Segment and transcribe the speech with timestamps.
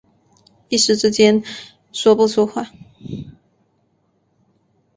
[0.67, 1.43] 一时之间
[1.93, 2.71] 说不出话